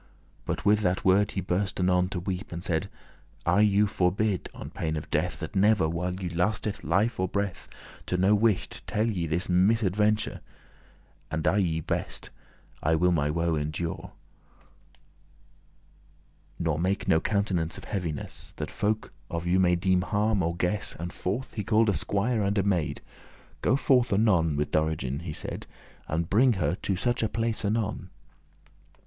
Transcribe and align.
But 0.45 0.65
with 0.65 0.79
that 0.79 1.05
word 1.05 1.33
he 1.33 1.41
burst 1.41 1.79
anon 1.79 2.09
to 2.09 2.19
weep, 2.19 2.51
And 2.51 2.63
said; 2.63 2.89
"I 3.45 3.59
you 3.61 3.85
forbid, 3.85 4.49
on 4.51 4.71
pain 4.71 4.95
of 4.95 5.11
death, 5.11 5.39
That 5.41 5.55
never, 5.55 5.87
while 5.87 6.15
you 6.15 6.27
lasteth 6.35 6.83
life 6.83 7.19
or 7.19 7.27
breath, 7.27 7.67
To 8.07 8.17
no 8.17 8.33
wight 8.33 8.81
tell 8.87 9.07
ye 9.07 9.27
this 9.27 9.47
misaventure; 9.47 10.41
As 11.29 11.41
I 11.45 11.57
may 11.59 11.81
best, 11.81 12.31
I 12.81 12.95
will 12.95 13.11
my 13.11 13.29
woe 13.29 13.53
endure, 13.53 14.13
Nor 16.57 16.79
make 16.79 17.07
no 17.07 17.21
countenance 17.21 17.77
of 17.77 17.83
heaviness, 17.83 18.53
That 18.57 18.71
folk 18.71 19.13
of 19.29 19.45
you 19.45 19.59
may 19.59 19.75
deeme 19.75 20.01
harm, 20.01 20.41
or 20.41 20.55
guess." 20.55 20.95
And 20.99 21.13
forth 21.13 21.53
he 21.53 21.63
call'd 21.63 21.89
a 21.89 21.93
squier 21.93 22.41
and 22.43 22.57
a 22.57 22.63
maid. 22.63 23.01
"Go 23.61 23.75
forth 23.75 24.11
anon 24.11 24.55
with 24.55 24.71
Dorigen," 24.71 25.19
he 25.19 25.33
said, 25.33 25.67
"And 26.07 26.27
bringe 26.27 26.55
her 26.55 26.73
to 26.73 26.95
such 26.95 27.21
a 27.21 27.29
place 27.29 27.63
anon." 27.63 28.09